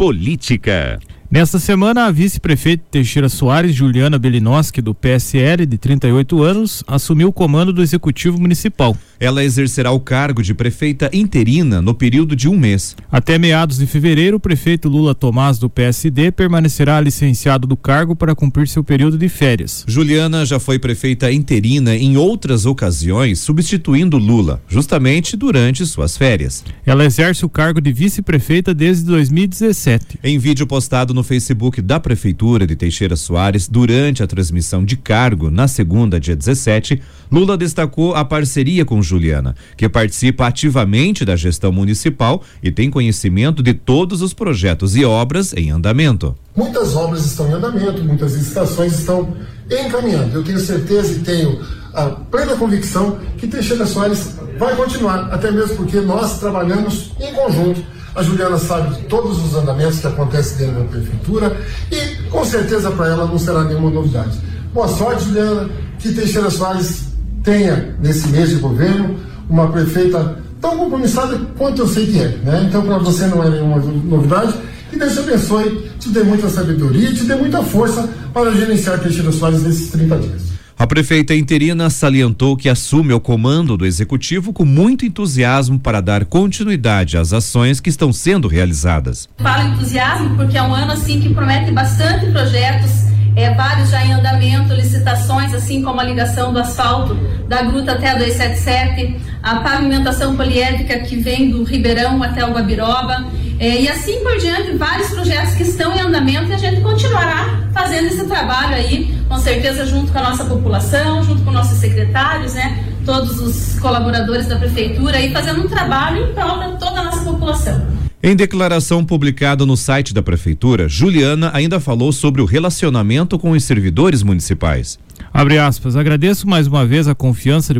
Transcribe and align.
Política. 0.00 0.98
Nesta 1.30 1.58
semana, 1.58 2.06
a 2.06 2.10
vice-prefeita 2.10 2.82
Teixeira 2.90 3.28
Soares, 3.28 3.74
Juliana 3.74 4.18
Belinoski, 4.18 4.80
do 4.80 4.94
PSL, 4.94 5.66
de 5.66 5.76
38 5.76 6.42
anos, 6.42 6.82
assumiu 6.86 7.28
o 7.28 7.32
comando 7.34 7.70
do 7.70 7.82
Executivo 7.82 8.40
Municipal. 8.40 8.96
Ela 9.20 9.44
exercerá 9.44 9.92
o 9.92 10.00
cargo 10.00 10.42
de 10.42 10.54
prefeita 10.54 11.10
interina 11.12 11.82
no 11.82 11.92
período 11.92 12.34
de 12.34 12.48
um 12.48 12.58
mês. 12.58 12.96
Até 13.12 13.38
meados 13.38 13.76
de 13.76 13.86
fevereiro, 13.86 14.38
o 14.38 14.40
prefeito 14.40 14.88
Lula 14.88 15.14
Tomás, 15.14 15.58
do 15.58 15.68
PSD, 15.68 16.32
permanecerá 16.32 16.98
licenciado 16.98 17.66
do 17.66 17.76
cargo 17.76 18.16
para 18.16 18.34
cumprir 18.34 18.66
seu 18.66 18.82
período 18.82 19.18
de 19.18 19.28
férias. 19.28 19.84
Juliana 19.86 20.46
já 20.46 20.58
foi 20.58 20.78
prefeita 20.78 21.30
interina 21.30 21.94
em 21.94 22.16
outras 22.16 22.64
ocasiões, 22.64 23.40
substituindo 23.40 24.16
Lula, 24.16 24.62
justamente 24.66 25.36
durante 25.36 25.84
suas 25.84 26.16
férias. 26.16 26.64
Ela 26.86 27.04
exerce 27.04 27.44
o 27.44 27.48
cargo 27.50 27.78
de 27.78 27.92
vice-prefeita 27.92 28.72
desde 28.72 29.04
2017. 29.04 30.18
Em 30.24 30.38
vídeo 30.38 30.66
postado 30.66 31.12
no 31.12 31.22
Facebook 31.22 31.82
da 31.82 32.00
Prefeitura 32.00 32.66
de 32.66 32.74
Teixeira 32.74 33.16
Soares 33.16 33.68
durante 33.68 34.22
a 34.22 34.26
transmissão 34.26 34.82
de 34.82 34.96
cargo 34.96 35.50
na 35.50 35.68
segunda, 35.68 36.18
dia 36.18 36.34
17, 36.34 37.02
Lula 37.30 37.58
destacou 37.58 38.14
a 38.14 38.24
parceria 38.24 38.84
com 38.86 39.02
Juliana, 39.10 39.54
que 39.76 39.88
participa 39.88 40.46
ativamente 40.46 41.24
da 41.24 41.36
gestão 41.36 41.70
municipal 41.70 42.42
e 42.62 42.70
tem 42.70 42.90
conhecimento 42.90 43.62
de 43.62 43.74
todos 43.74 44.22
os 44.22 44.32
projetos 44.32 44.96
e 44.96 45.04
obras 45.04 45.52
em 45.52 45.70
andamento. 45.70 46.36
Muitas 46.56 46.96
obras 46.96 47.26
estão 47.26 47.48
em 47.48 47.52
andamento, 47.52 48.02
muitas 48.02 48.34
licitações 48.34 48.98
estão 48.98 49.36
encaminhando. 49.70 50.36
Eu 50.36 50.44
tenho 50.44 50.58
certeza 50.58 51.12
e 51.12 51.18
tenho 51.20 51.60
a 51.92 52.06
plena 52.06 52.56
convicção 52.56 53.18
que 53.36 53.46
Teixeira 53.46 53.84
Soares 53.84 54.36
vai 54.58 54.74
continuar, 54.76 55.32
até 55.32 55.50
mesmo 55.50 55.76
porque 55.76 56.00
nós 56.00 56.38
trabalhamos 56.38 57.10
em 57.20 57.32
conjunto 57.34 57.82
a 58.14 58.22
Juliana 58.22 58.58
sabe 58.58 58.96
de 58.96 59.02
todos 59.02 59.38
os 59.38 59.54
andamentos 59.54 60.00
que 60.00 60.06
acontecem 60.06 60.66
dentro 60.66 60.82
da 60.82 60.88
prefeitura 60.88 61.56
e 61.90 62.28
com 62.28 62.44
certeza 62.44 62.90
para 62.90 63.06
ela 63.06 63.26
não 63.26 63.38
será 63.38 63.62
nenhuma 63.64 63.90
novidade. 63.90 64.36
Boa 64.74 64.88
sorte, 64.88 65.24
Juliana. 65.24 65.70
Que 65.98 66.12
Teixeira 66.12 66.50
Soares 66.50 67.09
tenha, 67.42 67.94
nesse 68.00 68.28
mês 68.28 68.50
de 68.50 68.56
governo, 68.56 69.16
uma 69.48 69.68
prefeita 69.68 70.38
tão 70.60 70.76
compromissada 70.76 71.38
quanto 71.56 71.82
eu 71.82 71.88
sei 71.88 72.06
que 72.06 72.18
é. 72.18 72.28
Né? 72.44 72.66
Então, 72.68 72.82
para 72.82 72.98
você 72.98 73.26
não 73.26 73.42
é 73.42 73.50
nenhuma 73.50 73.78
novidade. 73.78 74.54
Que 74.90 74.98
Deus 74.98 75.12
te 75.12 75.20
abençoe, 75.20 75.90
te 75.98 76.08
dê 76.08 76.22
muita 76.24 76.48
sabedoria 76.48 77.10
e 77.10 77.14
te 77.14 77.24
dê 77.24 77.36
muita 77.36 77.62
força 77.62 78.08
para 78.32 78.52
gerenciar 78.52 78.98
Teixeira 78.98 79.30
Soares 79.30 79.62
nesses 79.62 79.90
30 79.90 80.18
dias. 80.18 80.50
A 80.80 80.86
prefeita 80.86 81.34
interina 81.34 81.90
salientou 81.90 82.56
que 82.56 82.66
assume 82.66 83.12
o 83.12 83.20
comando 83.20 83.76
do 83.76 83.84
executivo 83.84 84.50
com 84.50 84.64
muito 84.64 85.04
entusiasmo 85.04 85.78
para 85.78 86.00
dar 86.00 86.24
continuidade 86.24 87.18
às 87.18 87.34
ações 87.34 87.80
que 87.80 87.90
estão 87.90 88.14
sendo 88.14 88.48
realizadas. 88.48 89.28
Falo 89.36 89.74
entusiasmo 89.74 90.34
porque 90.36 90.56
é 90.56 90.62
um 90.62 90.74
ano 90.74 90.92
assim 90.92 91.20
que 91.20 91.34
promete 91.34 91.70
bastante 91.70 92.30
projetos, 92.32 93.09
é, 93.36 93.54
vários 93.54 93.90
já 93.90 94.04
em 94.04 94.12
andamento, 94.12 94.74
licitações, 94.74 95.54
assim 95.54 95.82
como 95.82 96.00
a 96.00 96.04
ligação 96.04 96.52
do 96.52 96.58
asfalto 96.58 97.14
da 97.48 97.62
gruta 97.62 97.92
até 97.92 98.10
a 98.10 98.14
277, 98.14 99.20
a 99.42 99.56
pavimentação 99.56 100.36
poliédrica 100.36 100.98
que 101.00 101.16
vem 101.16 101.50
do 101.50 101.64
Ribeirão 101.64 102.22
até 102.22 102.44
o 102.44 102.52
Guabiroba, 102.52 103.26
é, 103.58 103.82
e 103.82 103.88
assim 103.88 104.20
por 104.22 104.38
diante, 104.38 104.72
vários 104.72 105.10
projetos 105.10 105.54
que 105.54 105.62
estão 105.62 105.94
em 105.94 106.00
andamento 106.00 106.50
e 106.50 106.54
a 106.54 106.58
gente 106.58 106.80
continuará 106.80 107.60
fazendo 107.72 108.06
esse 108.06 108.24
trabalho 108.24 108.74
aí 108.74 109.20
com 109.28 109.38
certeza 109.38 109.86
junto 109.86 110.10
com 110.10 110.18
a 110.18 110.22
nossa 110.22 110.44
população, 110.44 111.22
junto 111.22 111.42
com 111.42 111.52
nossos 111.52 111.78
secretários, 111.78 112.54
né, 112.54 112.84
todos 113.06 113.38
os 113.40 113.78
colaboradores 113.78 114.46
da 114.46 114.56
prefeitura 114.56 115.20
e 115.20 115.30
fazendo 115.30 115.64
um 115.64 115.68
trabalho 115.68 116.30
em 116.30 116.34
prol 116.34 116.58
de 116.58 116.78
toda 116.78 117.00
a 117.00 117.04
nossa 117.04 117.22
população. 117.22 117.99
Em 118.22 118.36
declaração 118.36 119.02
publicada 119.02 119.64
no 119.64 119.78
site 119.78 120.12
da 120.12 120.22
prefeitura, 120.22 120.86
Juliana 120.86 121.50
ainda 121.54 121.80
falou 121.80 122.12
sobre 122.12 122.42
o 122.42 122.44
relacionamento 122.44 123.38
com 123.38 123.52
os 123.52 123.64
servidores 123.64 124.22
municipais. 124.22 124.98
Abre 125.32 125.58
aspas, 125.58 125.96
agradeço 125.96 126.46
mais 126.46 126.66
uma 126.66 126.84
vez 126.84 127.08
a 127.08 127.14
confiança 127.14 127.72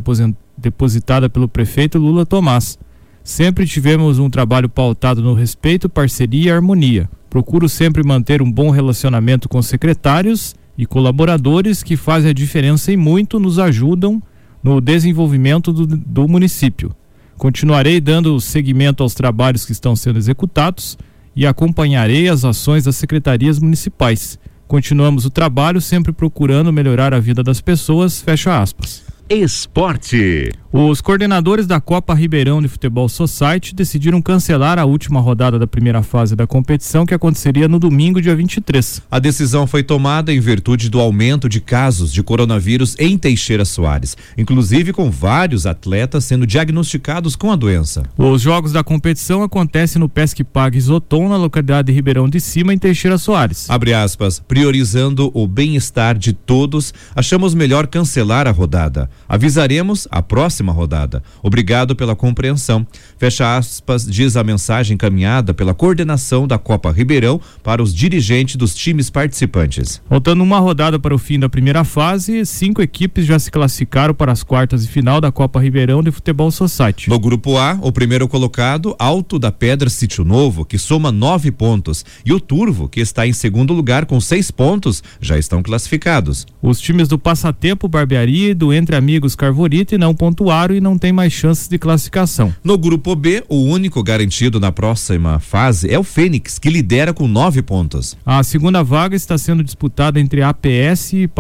depositada 0.56 1.28
pelo 1.28 1.47
prefeito 1.47 1.98
Lula 1.98 2.25
Tomás. 2.25 2.78
Sempre 3.22 3.66
tivemos 3.66 4.19
um 4.19 4.31
trabalho 4.31 4.66
pautado 4.66 5.20
no 5.20 5.34
respeito, 5.34 5.91
parceria 5.91 6.48
e 6.48 6.50
harmonia. 6.50 7.10
Procuro 7.28 7.69
sempre 7.69 8.03
manter 8.03 8.41
um 8.41 8.50
bom 8.50 8.70
relacionamento 8.70 9.47
com 9.47 9.60
secretários 9.60 10.54
e 10.76 10.86
colaboradores 10.86 11.82
que 11.82 11.98
fazem 11.98 12.31
a 12.31 12.34
diferença 12.34 12.91
e 12.91 12.97
muito 12.97 13.38
nos 13.38 13.59
ajudam 13.59 14.22
no 14.62 14.81
desenvolvimento 14.81 15.70
do, 15.70 15.86
do 15.86 16.26
município. 16.26 16.97
Continuarei 17.41 18.03
dando 18.03 18.39
seguimento 18.39 19.03
aos 19.03 19.15
trabalhos 19.15 19.65
que 19.65 19.73
estão 19.73 19.97
sendo 19.97 20.19
executados 20.19 20.99
e 21.34 21.47
acompanharei 21.47 22.28
as 22.28 22.45
ações 22.45 22.84
das 22.84 22.97
secretarias 22.97 23.59
municipais. 23.59 24.39
Continuamos 24.69 25.25
o 25.25 25.31
trabalho 25.31 25.81
sempre 25.81 26.12
procurando 26.12 26.71
melhorar 26.71 27.15
a 27.15 27.19
vida 27.19 27.43
das 27.43 27.62
pessoas. 27.62 28.21
Fecha 28.21 28.61
aspas. 28.61 29.03
Esporte. 29.27 30.53
Os 30.72 31.00
coordenadores 31.00 31.66
da 31.66 31.81
Copa 31.81 32.14
Ribeirão 32.14 32.62
de 32.62 32.69
Futebol 32.69 33.08
Society 33.08 33.75
decidiram 33.75 34.22
cancelar 34.22 34.78
a 34.78 34.84
última 34.84 35.19
rodada 35.19 35.58
da 35.58 35.66
primeira 35.66 36.00
fase 36.00 36.36
da 36.36 36.47
competição 36.47 37.04
que 37.04 37.12
aconteceria 37.12 37.66
no 37.66 37.76
domingo, 37.76 38.22
dia 38.22 38.36
23. 38.36 39.03
A 39.10 39.19
decisão 39.19 39.66
foi 39.66 39.82
tomada 39.82 40.32
em 40.32 40.38
virtude 40.38 40.88
do 40.88 41.00
aumento 41.00 41.48
de 41.48 41.60
casos 41.60 42.12
de 42.12 42.22
coronavírus 42.22 42.94
em 43.00 43.19
Teixeira 43.19 43.64
Soares, 43.64 44.16
inclusive 44.38 44.92
com 44.92 45.10
vários 45.10 45.66
atletas 45.66 46.25
sendo 46.25 46.47
diagnosticados 46.47 47.34
com 47.34 47.50
a 47.50 47.56
doença. 47.56 48.04
Os 48.16 48.41
jogos 48.41 48.70
da 48.70 48.84
competição 48.84 49.42
acontecem 49.42 49.98
no 49.98 50.09
Pesque 50.09 50.44
Pague 50.44 50.78
Isoton, 50.78 51.30
na 51.30 51.36
localidade 51.36 51.86
de 51.86 51.92
Ribeirão 51.92 52.28
de 52.28 52.38
Cima, 52.38 52.72
em 52.72 52.78
Teixeira 52.78 53.19
Soares. 53.19 53.69
Abre 53.69 53.92
aspas, 53.92 54.38
priorizando 54.38 55.32
o 55.34 55.48
bem-estar 55.48 56.16
de 56.16 56.32
todos, 56.32 56.94
achamos 57.16 57.54
melhor 57.54 57.88
cancelar 57.88 58.47
a 58.47 58.53
rodada. 58.53 59.10
Avisaremos 59.28 60.06
a 60.12 60.22
próxima 60.22 60.59
próxima 60.60 60.72
rodada. 60.72 61.22
Obrigado 61.43 61.97
pela 61.97 62.15
compreensão. 62.15 62.87
Fecha 63.19 63.56
aspas, 63.56 64.04
diz 64.06 64.37
a 64.37 64.44
mensagem 64.44 64.94
encaminhada 64.94 65.54
pela 65.54 65.75
coordenação 65.75 66.47
da 66.47 66.59
Copa 66.59 66.93
Ribeirão 66.93 67.41
para 67.62 67.82
os 67.82 67.94
dirigentes 67.94 68.56
dos 68.56 68.75
times 68.75 69.10
participantes. 69.10 70.00
Faltando 70.09 70.43
uma 70.43 70.59
rodada 70.59 70.98
para 70.98 71.15
o 71.15 71.19
fim 71.19 71.38
da 71.38 71.48
primeira 71.48 71.84
fase, 71.84 72.44
cinco 72.44 72.82
equipes 72.82 73.26
já 73.26 73.38
se 73.38 73.50
classificaram 73.50 74.15
para 74.15 74.32
as 74.32 74.43
quartas 74.43 74.82
de 74.82 74.93
final 74.93 75.21
da 75.21 75.32
Copa 75.32 75.60
Ribeirão 75.60 76.03
de 76.03 76.10
Futebol 76.10 76.50
Society. 76.50 77.09
No 77.09 77.19
grupo 77.19 77.56
A, 77.56 77.78
o 77.81 77.91
primeiro 77.91 78.28
colocado, 78.28 78.94
Alto 78.98 79.38
da 79.38 79.50
Pedra 79.50 79.88
Sítio 79.88 80.25
Novo, 80.25 80.65
que 80.65 80.78
soma 80.78 81.10
nove 81.10 81.50
pontos, 81.50 82.04
e 82.25 82.32
o 82.32 82.41
Turvo, 82.41 82.88
que 82.88 83.00
está 83.00 83.27
em 83.27 83.32
segundo 83.32 83.72
lugar 83.72 84.04
com 84.04 84.21
seis 84.21 84.50
pontos, 84.50 85.03
já 85.21 85.38
estão 85.38 85.62
classificados. 85.62 86.47
Os 86.60 86.81
times 86.81 87.09
do 87.09 87.19
Passatempo, 87.19 87.88
Barbearia 87.88 88.50
e 88.50 88.54
do 88.54 88.72
Entre 88.72 88.97
Amigos 88.97 89.34
Carvorite 89.34 89.97
não 89.97 90.15
pontuaram 90.15 90.50
E 90.50 90.81
não 90.81 90.99
tem 90.99 91.12
mais 91.12 91.33
chances 91.33 91.69
de 91.69 91.78
classificação. 91.78 92.53
No 92.65 92.77
grupo 92.77 93.15
B, 93.15 93.44
o 93.49 93.62
único 93.66 94.03
garantido 94.03 94.59
na 94.59 94.72
próxima 94.72 95.38
fase 95.38 95.88
é 95.88 95.97
o 95.97 96.03
Fênix, 96.03 96.59
que 96.59 96.69
lidera 96.69 97.15
com 97.15 97.28
nove 97.28 97.62
pontos. 97.62 98.16
A 98.27 98.43
segunda 98.43 98.83
vaga 98.83 99.15
está 99.15 99.39
sendo 99.39 99.62
disputada 99.62 100.19
entre 100.19 100.43
APS 100.43 101.12
e 101.12 101.31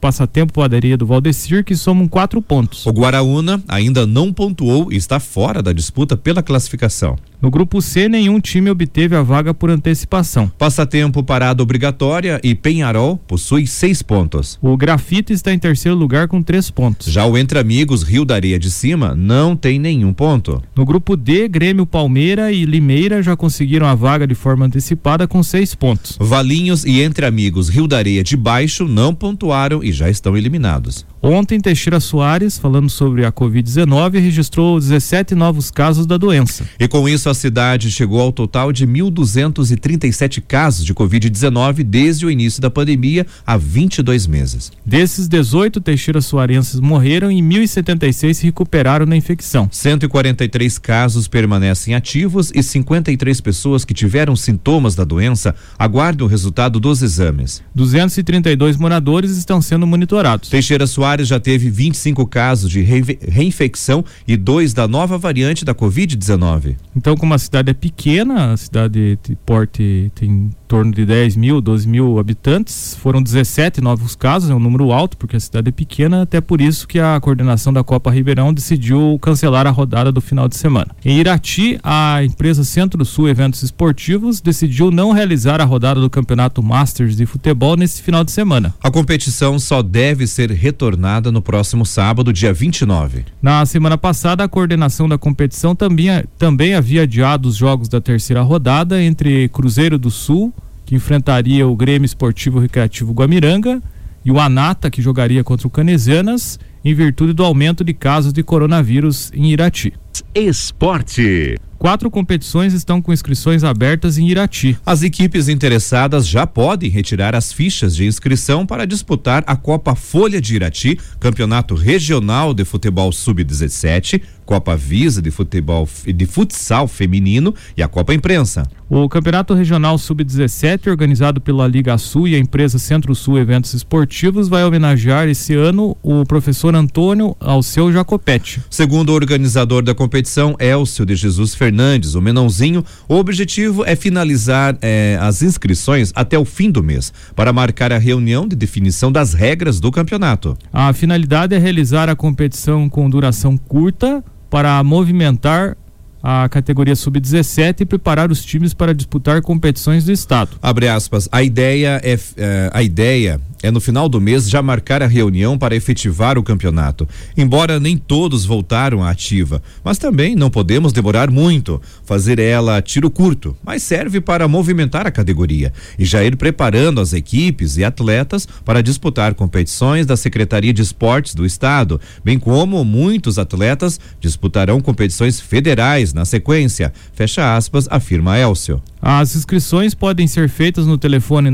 Passatempo 0.00 0.52
Padaria 0.52 0.96
do 0.96 1.06
Valdecir, 1.06 1.64
que 1.64 1.76
somam 1.76 2.08
quatro 2.08 2.42
pontos. 2.42 2.84
O 2.86 2.90
Guaraúna 2.90 3.62
ainda 3.68 4.04
não 4.04 4.32
pontuou 4.32 4.92
e 4.92 4.96
está 4.96 5.20
fora 5.20 5.62
da 5.62 5.72
disputa 5.72 6.16
pela 6.16 6.42
classificação. 6.42 7.16
No 7.40 7.50
grupo 7.50 7.82
C, 7.82 8.08
nenhum 8.08 8.40
time 8.40 8.70
obteve 8.70 9.14
a 9.14 9.22
vaga 9.22 9.52
por 9.52 9.70
antecipação. 9.70 10.50
Passatempo 10.58 11.22
parada 11.22 11.62
obrigatória 11.62 12.40
e 12.42 12.54
Penharol 12.54 13.18
possui 13.18 13.66
seis 13.66 14.02
pontos. 14.02 14.58
O 14.60 14.76
Grafite 14.76 15.32
está 15.34 15.52
em 15.52 15.58
terceiro 15.58 15.96
lugar 15.96 16.28
com 16.28 16.42
três 16.42 16.70
pontos. 16.70 17.12
Já 17.12 17.26
o 17.26 17.36
Entre 17.36 17.58
Amigos 17.58 18.02
Rio 18.02 18.24
da 18.24 18.34
Areia 18.34 18.55
de 18.58 18.70
Cima 18.70 19.14
não 19.14 19.56
tem 19.56 19.78
nenhum 19.78 20.12
ponto. 20.12 20.62
No 20.74 20.84
grupo 20.84 21.16
D, 21.16 21.48
Grêmio 21.48 21.86
Palmeira 21.86 22.52
e 22.52 22.64
Limeira 22.64 23.22
já 23.22 23.36
conseguiram 23.36 23.86
a 23.86 23.94
vaga 23.94 24.26
de 24.26 24.34
forma 24.34 24.66
antecipada 24.66 25.26
com 25.26 25.42
seis 25.42 25.74
pontos. 25.74 26.16
Valinhos 26.20 26.84
e 26.84 27.00
Entre 27.00 27.26
Amigos 27.26 27.68
Rio 27.68 27.86
da 27.86 27.98
Areia 27.98 28.22
de 28.22 28.36
Baixo 28.36 28.86
não 28.86 29.14
pontuaram 29.14 29.82
e 29.82 29.92
já 29.92 30.08
estão 30.08 30.36
eliminados. 30.36 31.06
Ontem, 31.28 31.60
Teixeira 31.60 31.98
Soares, 31.98 32.56
falando 32.56 32.88
sobre 32.88 33.24
a 33.24 33.32
Covid-19, 33.32 34.20
registrou 34.20 34.78
17 34.78 35.34
novos 35.34 35.72
casos 35.72 36.06
da 36.06 36.16
doença. 36.16 36.64
E 36.78 36.86
com 36.86 37.08
isso, 37.08 37.28
a 37.28 37.34
cidade 37.34 37.90
chegou 37.90 38.20
ao 38.20 38.30
total 38.30 38.72
de 38.72 38.86
1.237 38.86 40.40
casos 40.46 40.84
de 40.84 40.94
Covid-19 40.94 41.82
desde 41.82 42.26
o 42.26 42.30
início 42.30 42.62
da 42.62 42.70
pandemia, 42.70 43.26
há 43.44 43.56
22 43.56 44.28
meses. 44.28 44.70
Desses, 44.86 45.26
18 45.26 45.80
Teixeira 45.80 46.20
Soarenses 46.20 46.78
morreram 46.78 47.28
e 47.32 47.42
1.076 47.42 48.34
se 48.34 48.46
recuperaram 48.46 49.04
da 49.04 49.16
infecção. 49.16 49.68
143 49.72 50.78
casos 50.78 51.26
permanecem 51.26 51.96
ativos 51.96 52.52
e 52.54 52.62
53 52.62 53.40
pessoas 53.40 53.84
que 53.84 53.92
tiveram 53.92 54.36
sintomas 54.36 54.94
da 54.94 55.02
doença 55.02 55.56
aguardam 55.76 56.28
o 56.28 56.30
resultado 56.30 56.78
dos 56.78 57.02
exames. 57.02 57.64
232 57.74 58.76
moradores 58.76 59.36
estão 59.36 59.60
sendo 59.60 59.88
monitorados. 59.88 60.48
Teixeira 60.48 60.86
Soares 60.86 61.15
Já 61.24 61.40
teve 61.40 61.70
25 61.70 62.26
casos 62.26 62.70
de 62.70 62.82
reinfecção 62.82 64.04
e 64.26 64.36
dois 64.36 64.72
da 64.72 64.86
nova 64.86 65.18
variante 65.18 65.64
da 65.64 65.74
Covid-19. 65.74 66.76
Então, 66.94 67.16
como 67.16 67.34
a 67.34 67.38
cidade 67.38 67.70
é 67.70 67.74
pequena, 67.74 68.52
a 68.52 68.56
cidade 68.56 69.18
de 69.22 69.36
porte 69.46 70.10
tem 70.14 70.36
em 70.36 70.50
torno 70.68 70.92
de 70.92 71.06
10 71.06 71.36
mil, 71.36 71.60
12 71.60 71.88
mil 71.88 72.18
habitantes, 72.18 72.96
foram 73.00 73.22
17 73.22 73.80
novos 73.80 74.16
casos, 74.16 74.50
é 74.50 74.54
um 74.54 74.58
número 74.58 74.90
alto, 74.92 75.16
porque 75.16 75.36
a 75.36 75.40
cidade 75.40 75.68
é 75.68 75.72
pequena, 75.72 76.22
até 76.22 76.40
por 76.40 76.60
isso 76.60 76.88
que 76.88 76.98
a 76.98 77.20
coordenação 77.20 77.72
da 77.72 77.84
Copa 77.84 78.10
Ribeirão 78.10 78.52
decidiu 78.52 79.16
cancelar 79.22 79.66
a 79.66 79.70
rodada 79.70 80.10
do 80.10 80.20
final 80.20 80.48
de 80.48 80.56
semana. 80.56 80.88
Em 81.04 81.18
Irati, 81.18 81.78
a 81.82 82.24
empresa 82.24 82.64
Centro-Sul 82.64 83.28
Eventos 83.28 83.62
Esportivos 83.62 84.40
decidiu 84.40 84.90
não 84.90 85.12
realizar 85.12 85.60
a 85.60 85.64
rodada 85.64 86.00
do 86.00 86.10
Campeonato 86.10 86.62
Masters 86.62 87.16
de 87.16 87.26
Futebol 87.26 87.76
nesse 87.76 88.02
final 88.02 88.24
de 88.24 88.32
semana. 88.32 88.74
A 88.82 88.90
competição 88.90 89.58
só 89.58 89.82
deve 89.82 90.26
ser 90.26 90.50
retornada 90.50 91.05
no 91.32 91.40
próximo 91.40 91.86
sábado, 91.86 92.32
dia 92.32 92.52
29. 92.52 93.24
Na 93.40 93.64
semana 93.64 93.96
passada, 93.96 94.42
a 94.42 94.48
coordenação 94.48 95.08
da 95.08 95.16
competição 95.16 95.74
também, 95.74 96.08
também 96.36 96.74
havia 96.74 97.02
adiado 97.02 97.48
os 97.48 97.54
jogos 97.54 97.88
da 97.88 98.00
terceira 98.00 98.42
rodada 98.42 99.00
entre 99.00 99.48
Cruzeiro 99.50 99.98
do 99.98 100.10
Sul, 100.10 100.52
que 100.84 100.96
enfrentaria 100.96 101.66
o 101.66 101.76
Grêmio 101.76 102.04
Esportivo 102.04 102.58
Recreativo 102.58 103.12
Guamiranga, 103.12 103.80
e 104.24 104.32
o 104.32 104.40
Anata, 104.40 104.90
que 104.90 105.00
jogaria 105.00 105.44
contra 105.44 105.68
o 105.68 105.70
Canesianas, 105.70 106.58
em 106.84 106.92
virtude 106.92 107.32
do 107.32 107.44
aumento 107.44 107.84
de 107.84 107.94
casos 107.94 108.32
de 108.32 108.42
coronavírus 108.42 109.30
em 109.32 109.52
Irati. 109.52 109.92
Esporte. 110.34 111.56
Quatro 111.78 112.10
competições 112.10 112.72
estão 112.72 113.02
com 113.02 113.12
inscrições 113.12 113.62
abertas 113.62 114.16
em 114.16 114.28
Irati. 114.28 114.78
As 114.84 115.02
equipes 115.02 115.48
interessadas 115.48 116.26
já 116.26 116.46
podem 116.46 116.88
retirar 116.88 117.34
as 117.34 117.52
fichas 117.52 117.94
de 117.94 118.06
inscrição 118.06 118.64
para 118.64 118.86
disputar 118.86 119.44
a 119.46 119.54
Copa 119.54 119.94
Folha 119.94 120.40
de 120.40 120.56
Irati, 120.56 120.98
Campeonato 121.20 121.74
Regional 121.74 122.54
de 122.54 122.64
Futebol 122.64 123.12
Sub-17, 123.12 124.22
Copa 124.46 124.76
Visa 124.76 125.20
de 125.20 125.30
Futebol 125.32 125.86
de 126.06 126.24
Futsal 126.24 126.86
Feminino 126.86 127.52
e 127.76 127.82
a 127.82 127.88
Copa 127.88 128.14
Imprensa. 128.14 128.62
O 128.88 129.08
Campeonato 129.08 129.52
Regional 129.52 129.98
Sub-17, 129.98 130.88
organizado 130.88 131.40
pela 131.40 131.66
Liga 131.66 131.98
Sul 131.98 132.28
e 132.28 132.36
a 132.36 132.38
empresa 132.38 132.78
Centro-Sul 132.78 133.36
Eventos 133.36 133.74
Esportivos, 133.74 134.48
vai 134.48 134.64
homenagear 134.64 135.28
esse 135.28 135.54
ano 135.54 135.96
o 136.00 136.24
professor 136.24 136.72
Antônio 136.76 137.36
Alceu 137.40 137.92
Jacopete. 137.92 138.62
Segundo 138.70 139.10
o 139.10 139.14
organizador 139.14 139.82
da 139.82 139.92
competição, 139.92 140.54
Elcio 140.60 141.04
de 141.04 141.16
Jesus 141.16 141.52
Fernandes, 141.52 142.14
o 142.14 142.22
Menãozinho, 142.22 142.84
o 143.08 143.16
objetivo 143.16 143.84
é 143.84 143.96
finalizar 143.96 144.78
eh, 144.80 145.18
as 145.20 145.42
inscrições 145.42 146.12
até 146.14 146.38
o 146.38 146.44
fim 146.44 146.70
do 146.70 146.80
mês, 146.80 147.12
para 147.34 147.52
marcar 147.52 147.92
a 147.92 147.98
reunião 147.98 148.46
de 148.46 148.54
definição 148.54 149.10
das 149.10 149.34
regras 149.34 149.80
do 149.80 149.90
campeonato. 149.90 150.56
A 150.72 150.92
finalidade 150.92 151.56
é 151.56 151.58
realizar 151.58 152.08
a 152.08 152.14
competição 152.14 152.88
com 152.88 153.10
duração 153.10 153.56
curta 153.56 154.22
para 154.56 154.82
movimentar 154.82 155.76
a 156.22 156.48
categoria 156.48 156.96
sub-17 156.96 157.82
e 157.82 157.84
preparar 157.84 158.30
os 158.30 158.42
times 158.42 158.72
para 158.72 158.94
disputar 158.94 159.42
competições 159.42 160.06
do 160.06 160.12
estado. 160.12 160.56
Abre 160.62 160.88
aspas. 160.88 161.28
A 161.30 161.42
ideia 161.42 162.00
é 162.02 162.18
eh, 162.38 162.70
a 162.72 162.82
ideia 162.82 163.38
é 163.62 163.70
no 163.70 163.80
final 163.80 164.08
do 164.08 164.20
mês 164.20 164.48
já 164.48 164.62
marcar 164.62 165.02
a 165.02 165.06
reunião 165.06 165.58
para 165.58 165.74
efetivar 165.74 166.38
o 166.38 166.42
campeonato. 166.42 167.08
Embora 167.36 167.80
nem 167.80 167.96
todos 167.96 168.44
voltaram 168.44 169.02
à 169.02 169.10
ativa, 169.10 169.62
mas 169.84 169.98
também 169.98 170.36
não 170.36 170.50
podemos 170.50 170.92
demorar 170.92 171.30
muito. 171.30 171.80
Fazer 172.04 172.38
ela 172.38 172.80
tiro 172.82 173.10
curto, 173.10 173.56
mas 173.64 173.82
serve 173.82 174.20
para 174.20 174.48
movimentar 174.48 175.06
a 175.06 175.10
categoria 175.10 175.72
e 175.98 176.04
já 176.04 176.22
ir 176.22 176.36
preparando 176.36 177.00
as 177.00 177.12
equipes 177.12 177.76
e 177.76 177.84
atletas 177.84 178.46
para 178.64 178.82
disputar 178.82 179.34
competições 179.34 180.06
da 180.06 180.16
Secretaria 180.16 180.72
de 180.72 180.82
Esportes 180.82 181.34
do 181.34 181.44
Estado, 181.46 182.00
bem 182.24 182.38
como 182.38 182.84
muitos 182.84 183.38
atletas 183.38 183.98
disputarão 184.20 184.80
competições 184.80 185.40
federais 185.40 186.12
na 186.12 186.24
sequência. 186.24 186.92
Fecha 187.14 187.56
aspas, 187.56 187.86
afirma 187.90 188.38
Elcio. 188.38 188.82
As 189.00 189.36
inscrições 189.36 189.94
podem 189.94 190.26
ser 190.26 190.48
feitas 190.48 190.86
no 190.86 190.98
telefone 190.98 191.50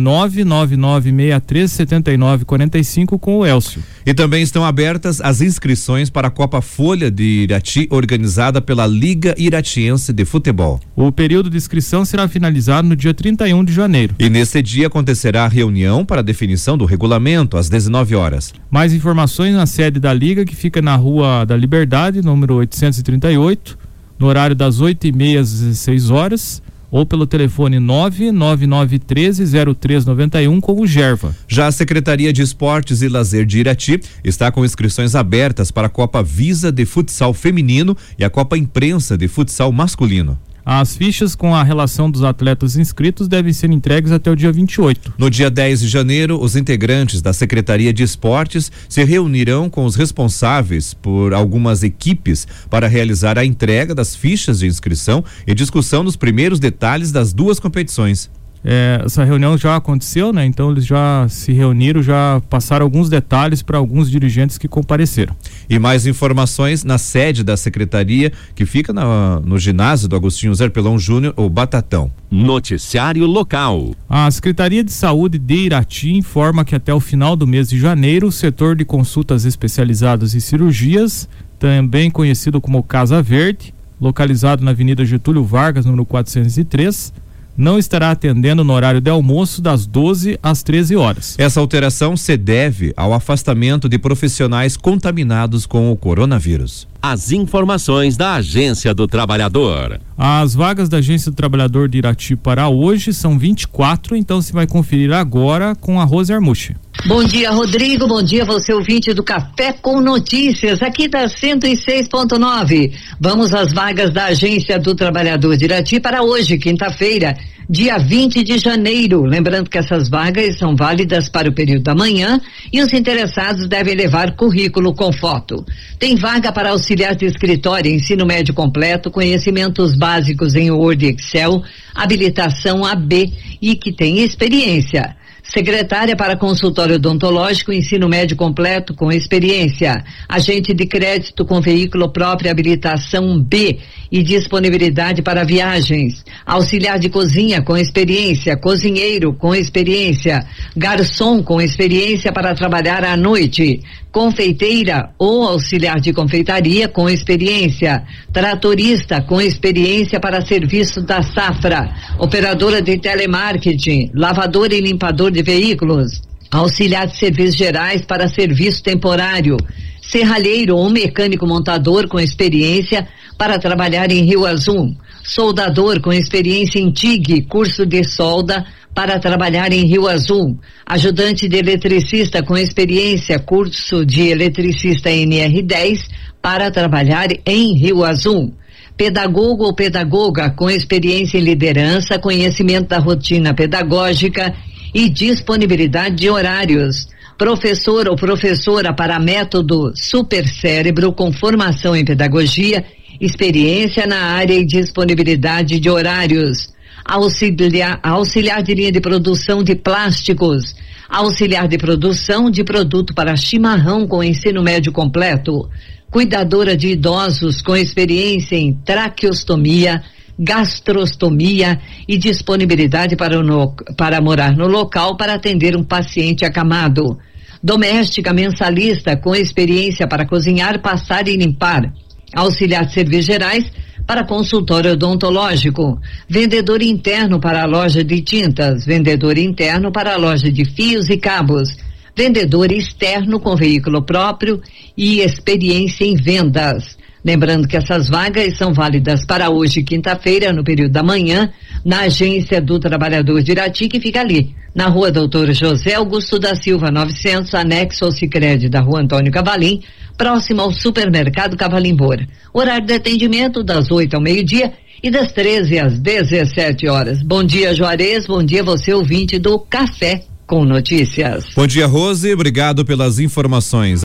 999637945 2.00 3.18
com 3.18 3.38
o 3.38 3.46
Elcio. 3.46 3.82
E 4.06 4.14
também 4.14 4.42
estão 4.42 4.64
abertas 4.64 5.20
as 5.20 5.40
inscrições 5.40 6.10
para 6.10 6.28
a 6.28 6.30
Copa 6.30 6.60
Folha 6.60 7.10
de 7.10 7.42
Irati, 7.44 7.86
organizada 7.90 8.60
pela 8.60 8.86
Liga 8.86 9.34
Iratiense 9.36 10.12
de 10.12 10.24
Futebol. 10.24 10.80
O 10.96 11.12
período 11.12 11.50
de 11.50 11.56
inscrição 11.56 12.04
será 12.04 12.26
finalizado 12.28 12.88
no 12.88 12.96
dia 12.96 13.12
31 13.12 13.64
de 13.64 13.72
janeiro. 13.72 14.14
E 14.18 14.28
nesse 14.30 14.62
dia 14.62 14.86
acontecerá 14.86 15.44
a 15.44 15.48
reunião 15.48 16.04
para 16.04 16.20
a 16.20 16.24
definição 16.24 16.76
do 16.78 16.84
regulamento 16.84 17.56
às 17.56 17.68
19 17.68 18.14
horas. 18.14 18.52
Mais 18.70 18.92
informações 18.92 19.54
na 19.54 19.66
sede 19.66 20.00
da 20.00 20.12
Liga, 20.12 20.44
que 20.44 20.56
fica 20.56 20.80
na 20.80 20.96
Rua 20.96 21.44
da 21.44 21.56
Liberdade, 21.56 22.22
número 22.22 22.54
838, 22.56 23.78
no 24.18 24.26
horário 24.26 24.54
das 24.54 24.80
8h30 24.80 25.40
às 25.40 25.52
16 25.52 26.10
horas 26.10 26.62
ou 26.92 27.04
pelo 27.06 27.26
telefone 27.26 27.78
999130391 27.78 30.60
com 30.60 30.78
o 30.78 30.86
Gerva. 30.86 31.34
Já 31.48 31.68
a 31.68 31.72
Secretaria 31.72 32.30
de 32.32 32.42
Esportes 32.42 33.00
e 33.00 33.08
Lazer 33.08 33.46
de 33.46 33.60
Irati 33.60 33.98
está 34.22 34.52
com 34.52 34.62
inscrições 34.62 35.14
abertas 35.14 35.70
para 35.70 35.86
a 35.86 35.90
Copa 35.90 36.22
Visa 36.22 36.70
de 36.70 36.84
Futsal 36.84 37.32
Feminino 37.32 37.96
e 38.18 38.24
a 38.24 38.28
Copa 38.28 38.58
Imprensa 38.58 39.16
de 39.16 39.26
Futsal 39.26 39.72
Masculino. 39.72 40.38
As 40.64 40.96
fichas 40.96 41.34
com 41.34 41.54
a 41.54 41.62
relação 41.62 42.10
dos 42.10 42.22
atletas 42.22 42.76
inscritos 42.76 43.26
devem 43.26 43.52
ser 43.52 43.70
entregues 43.70 44.12
até 44.12 44.30
o 44.30 44.36
dia 44.36 44.52
28. 44.52 45.14
No 45.18 45.28
dia 45.28 45.50
10 45.50 45.80
de 45.80 45.88
janeiro, 45.88 46.40
os 46.40 46.54
integrantes 46.54 47.20
da 47.20 47.32
Secretaria 47.32 47.92
de 47.92 48.04
Esportes 48.04 48.70
se 48.88 49.02
reunirão 49.02 49.68
com 49.68 49.84
os 49.84 49.96
responsáveis 49.96 50.94
por 50.94 51.34
algumas 51.34 51.82
equipes 51.82 52.46
para 52.70 52.86
realizar 52.86 53.38
a 53.38 53.44
entrega 53.44 53.94
das 53.94 54.14
fichas 54.14 54.60
de 54.60 54.66
inscrição 54.66 55.24
e 55.46 55.54
discussão 55.54 56.04
dos 56.04 56.16
primeiros 56.16 56.60
detalhes 56.60 57.10
das 57.10 57.32
duas 57.32 57.58
competições. 57.58 58.30
É, 58.64 59.02
essa 59.04 59.24
reunião 59.24 59.58
já 59.58 59.76
aconteceu, 59.76 60.32
né? 60.32 60.46
Então 60.46 60.70
eles 60.70 60.86
já 60.86 61.26
se 61.28 61.52
reuniram, 61.52 62.02
já 62.02 62.40
passaram 62.48 62.84
alguns 62.84 63.08
detalhes 63.08 63.62
para 63.62 63.78
alguns 63.78 64.10
dirigentes 64.10 64.56
que 64.56 64.68
compareceram. 64.68 65.34
E 65.68 65.78
mais 65.78 66.06
informações 66.06 66.84
na 66.84 66.96
sede 66.96 67.42
da 67.42 67.56
secretaria, 67.56 68.32
que 68.54 68.64
fica 68.64 68.92
na, 68.92 69.40
no 69.40 69.58
ginásio 69.58 70.08
do 70.08 70.14
Agostinho 70.14 70.54
Zerpelão 70.54 70.98
Júnior, 70.98 71.34
o 71.36 71.48
Batatão. 71.48 72.10
Noticiário 72.30 73.26
local. 73.26 73.94
A 74.08 74.30
Secretaria 74.30 74.84
de 74.84 74.92
Saúde 74.92 75.38
de 75.38 75.54
Irati 75.54 76.12
informa 76.12 76.64
que 76.64 76.74
até 76.74 76.94
o 76.94 77.00
final 77.00 77.34
do 77.34 77.46
mês 77.46 77.68
de 77.68 77.78
janeiro, 77.78 78.28
o 78.28 78.32
setor 78.32 78.76
de 78.76 78.84
consultas 78.84 79.44
especializadas 79.44 80.34
e 80.34 80.40
cirurgias, 80.40 81.28
também 81.58 82.10
conhecido 82.10 82.60
como 82.60 82.82
Casa 82.82 83.22
Verde, 83.22 83.74
localizado 84.00 84.64
na 84.64 84.72
Avenida 84.72 85.04
Getúlio 85.04 85.44
Vargas, 85.44 85.84
número 85.84 86.04
403, 86.04 87.12
não 87.56 87.78
estará 87.78 88.10
atendendo 88.10 88.64
no 88.64 88.72
horário 88.72 89.00
de 89.00 89.10
almoço 89.10 89.60
das 89.60 89.86
12 89.86 90.38
às 90.42 90.62
13 90.62 90.96
horas. 90.96 91.34
Essa 91.38 91.60
alteração 91.60 92.16
se 92.16 92.36
deve 92.36 92.92
ao 92.96 93.12
afastamento 93.12 93.88
de 93.88 93.98
profissionais 93.98 94.76
contaminados 94.76 95.66
com 95.66 95.90
o 95.90 95.96
coronavírus. 95.96 96.88
As 97.00 97.32
informações 97.32 98.16
da 98.16 98.34
Agência 98.34 98.94
do 98.94 99.08
Trabalhador. 99.08 100.00
As 100.16 100.54
vagas 100.54 100.88
da 100.88 100.98
Agência 100.98 101.32
do 101.32 101.34
Trabalhador 101.34 101.88
de 101.88 101.98
Irati 101.98 102.36
para 102.36 102.68
hoje 102.68 103.12
são 103.12 103.38
24, 103.38 104.14
então 104.14 104.40
se 104.40 104.52
vai 104.52 104.66
conferir 104.66 105.12
agora 105.12 105.74
com 105.74 106.00
a 106.00 106.04
Rose 106.04 106.32
Armuche. 106.32 106.76
Bom 107.00 107.24
dia, 107.24 107.50
Rodrigo. 107.50 108.06
Bom 108.06 108.22
dia, 108.22 108.44
você 108.44 108.72
ouvinte 108.72 109.12
do 109.12 109.24
Café 109.24 109.72
com 109.72 110.00
Notícias, 110.00 110.80
aqui 110.80 111.08
da 111.08 111.24
106.9. 111.24 112.92
Vamos 113.18 113.52
às 113.52 113.72
vagas 113.72 114.12
da 114.12 114.26
Agência 114.26 114.78
do 114.78 114.94
Trabalhador 114.94 115.56
de 115.56 115.64
Irati 115.64 115.98
para 115.98 116.22
hoje, 116.22 116.56
quinta-feira, 116.58 117.36
dia 117.68 117.98
20 117.98 118.44
de 118.44 118.56
janeiro. 118.56 119.24
Lembrando 119.24 119.68
que 119.68 119.78
essas 119.78 120.08
vagas 120.08 120.56
são 120.58 120.76
válidas 120.76 121.28
para 121.28 121.48
o 121.48 121.52
período 121.52 121.82
da 121.82 121.94
manhã 121.94 122.40
e 122.72 122.80
os 122.80 122.92
interessados 122.92 123.66
devem 123.66 123.96
levar 123.96 124.36
currículo 124.36 124.94
com 124.94 125.12
foto. 125.12 125.66
Tem 125.98 126.14
vaga 126.14 126.52
para 126.52 126.70
auxiliar 126.70 127.16
de 127.16 127.26
escritório, 127.26 127.90
ensino 127.90 128.24
médio 128.24 128.54
completo, 128.54 129.10
conhecimentos 129.10 129.96
básicos 129.96 130.54
em 130.54 130.70
Word 130.70 131.04
e 131.04 131.08
Excel, 131.08 131.64
habilitação 131.92 132.84
AB 132.84 133.32
e 133.60 133.74
que 133.74 133.90
tem 133.92 134.20
experiência. 134.20 135.16
Secretária 135.42 136.14
para 136.14 136.36
consultório 136.36 136.94
odontológico, 136.94 137.72
ensino 137.72 138.08
médio 138.08 138.36
completo 138.36 138.94
com 138.94 139.10
experiência. 139.10 140.04
Agente 140.28 140.72
de 140.72 140.86
crédito 140.86 141.44
com 141.44 141.60
veículo 141.60 142.08
próprio, 142.08 142.50
habilitação 142.50 143.40
B 143.40 143.78
e 144.10 144.22
disponibilidade 144.22 145.20
para 145.20 145.44
viagens. 145.44 146.24
Auxiliar 146.46 146.98
de 146.98 147.08
cozinha 147.08 147.60
com 147.60 147.76
experiência. 147.76 148.56
Cozinheiro 148.56 149.34
com 149.34 149.52
experiência. 149.52 150.46
Garçom 150.76 151.42
com 151.42 151.60
experiência 151.60 152.32
para 152.32 152.54
trabalhar 152.54 153.04
à 153.04 153.16
noite 153.16 153.80
confeiteira 154.12 155.10
ou 155.18 155.42
auxiliar 155.48 155.98
de 155.98 156.12
confeitaria 156.12 156.86
com 156.86 157.08
experiência, 157.08 158.04
tratorista 158.30 159.22
com 159.22 159.40
experiência 159.40 160.20
para 160.20 160.44
serviço 160.44 161.00
da 161.00 161.22
safra, 161.22 161.90
operadora 162.18 162.82
de 162.82 162.98
telemarketing, 162.98 164.10
lavador 164.14 164.70
e 164.70 164.80
limpador 164.80 165.30
de 165.32 165.42
veículos, 165.42 166.22
auxiliar 166.50 167.06
de 167.06 167.16
serviços 167.16 167.56
gerais 167.56 168.02
para 168.02 168.28
serviço 168.28 168.82
temporário, 168.82 169.56
serralheiro 170.02 170.76
ou 170.76 170.90
mecânico 170.90 171.46
montador 171.46 172.06
com 172.06 172.20
experiência 172.20 173.08
para 173.38 173.58
trabalhar 173.58 174.12
em 174.12 174.24
Rio 174.24 174.44
Azul, 174.44 174.94
soldador 175.24 176.00
com 176.00 176.12
experiência 176.12 176.78
em 176.78 176.90
TIG, 176.90 177.42
curso 177.42 177.86
de 177.86 178.04
solda 178.04 178.64
para 178.94 179.18
trabalhar 179.18 179.72
em 179.72 179.86
Rio 179.86 180.06
Azul, 180.06 180.58
ajudante 180.84 181.48
de 181.48 181.56
eletricista 181.56 182.42
com 182.42 182.56
experiência, 182.56 183.38
curso 183.38 184.04
de 184.04 184.28
eletricista 184.28 185.08
NR10 185.08 186.08
para 186.42 186.70
trabalhar 186.70 187.28
em 187.46 187.74
Rio 187.74 188.04
Azul. 188.04 188.52
Pedagogo 188.94 189.64
ou 189.64 189.74
pedagoga 189.74 190.50
com 190.50 190.68
experiência 190.68 191.38
em 191.38 191.40
liderança, 191.40 192.18
conhecimento 192.18 192.88
da 192.88 192.98
rotina 192.98 193.54
pedagógica 193.54 194.54
e 194.94 195.08
disponibilidade 195.08 196.16
de 196.16 196.30
horários. 196.30 197.08
Professor 197.38 198.08
ou 198.08 198.16
professora 198.16 198.92
para 198.92 199.18
método 199.18 199.92
Supercérebro 199.96 201.12
com 201.12 201.32
formação 201.32 201.96
em 201.96 202.04
pedagogia, 202.04 202.84
experiência 203.20 204.06
na 204.06 204.18
área 204.18 204.54
e 204.54 204.64
disponibilidade 204.64 205.80
de 205.80 205.90
horários. 205.90 206.72
Auxiliar, 207.04 207.98
auxiliar 208.02 208.62
de 208.62 208.74
linha 208.74 208.92
de 208.92 209.00
produção 209.00 209.62
de 209.62 209.74
plásticos, 209.74 210.76
auxiliar 211.08 211.66
de 211.66 211.76
produção 211.76 212.48
de 212.48 212.62
produto 212.62 213.12
para 213.12 213.34
chimarrão 213.34 214.06
com 214.06 214.22
ensino 214.22 214.62
médio 214.62 214.92
completo, 214.92 215.68
cuidadora 216.10 216.76
de 216.76 216.88
idosos 216.88 217.60
com 217.60 217.76
experiência 217.76 218.54
em 218.54 218.72
traqueostomia, 218.72 220.02
gastrostomia 220.38 221.80
e 222.08 222.16
disponibilidade 222.16 223.16
para, 223.16 223.42
no, 223.42 223.74
para 223.96 224.20
morar 224.20 224.56
no 224.56 224.66
local 224.66 225.16
para 225.16 225.34
atender 225.34 225.76
um 225.76 225.84
paciente 225.84 226.44
acamado. 226.44 227.18
Doméstica 227.62 228.32
mensalista 228.32 229.16
com 229.16 229.34
experiência 229.34 230.06
para 230.08 230.26
cozinhar, 230.26 230.80
passar 230.80 231.28
e 231.28 231.36
limpar. 231.36 231.92
Auxiliar 232.34 232.86
de 232.86 232.94
serviços 232.94 233.26
gerais 233.26 233.70
para 234.06 234.24
consultório 234.26 234.92
odontológico, 234.92 236.00
vendedor 236.28 236.82
interno 236.82 237.38
para 237.38 237.62
a 237.62 237.66
loja 237.66 238.02
de 238.02 238.20
tintas, 238.20 238.84
vendedor 238.84 239.38
interno 239.38 239.92
para 239.92 240.14
a 240.14 240.16
loja 240.16 240.50
de 240.50 240.64
fios 240.64 241.08
e 241.08 241.16
cabos, 241.16 241.76
vendedor 242.16 242.72
externo 242.72 243.38
com 243.38 243.54
veículo 243.54 244.02
próprio 244.02 244.60
e 244.96 245.20
experiência 245.20 246.04
em 246.04 246.16
vendas. 246.16 246.98
Lembrando 247.24 247.68
que 247.68 247.76
essas 247.76 248.08
vagas 248.08 248.56
são 248.56 248.72
válidas 248.72 249.24
para 249.24 249.48
hoje, 249.48 249.82
quinta-feira, 249.82 250.52
no 250.52 250.64
período 250.64 250.92
da 250.92 251.02
manhã, 251.02 251.50
na 251.84 252.00
agência 252.00 252.60
do 252.60 252.80
Trabalhador 252.80 253.42
de 253.42 253.52
Irati, 253.52 253.88
que 253.88 254.00
fica 254.00 254.20
ali, 254.20 254.54
na 254.74 254.88
rua 254.88 255.12
Doutor 255.12 255.52
José 255.52 255.94
Augusto 255.94 256.38
da 256.38 256.56
Silva 256.56 256.90
900, 256.90 257.54
anexo 257.54 258.04
ao 258.04 258.10
Sicredi 258.10 258.68
da 258.68 258.80
rua 258.80 259.02
Antônio 259.02 259.30
Cavalim, 259.30 259.82
próximo 260.18 260.62
ao 260.62 260.72
supermercado 260.72 261.56
Cavalim 261.56 261.94
Bora. 261.94 262.26
Horário 262.52 262.86
de 262.86 262.94
atendimento 262.94 263.62
das 263.62 263.90
8 263.90 264.14
ao 264.14 264.20
meio-dia 264.20 264.72
e 265.02 265.10
das 265.10 265.32
13 265.32 265.78
às 265.78 266.00
17 266.00 266.88
horas. 266.88 267.22
Bom 267.22 267.44
dia, 267.44 267.74
Juarez. 267.74 268.26
Bom 268.26 268.42
dia, 268.42 268.64
você 268.64 268.92
ouvinte 268.92 269.38
do 269.38 269.58
Café 269.58 270.24
com 270.46 270.64
Notícias. 270.64 271.46
Bom 271.56 271.66
dia, 271.66 271.86
Rose. 271.86 272.32
Obrigado 272.32 272.84
pelas 272.84 273.18
informações. 273.18 274.00